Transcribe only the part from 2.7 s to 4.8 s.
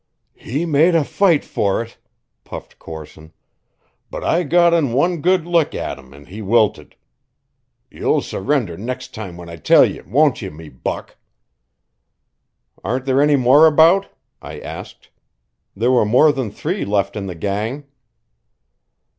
Corson, "but I got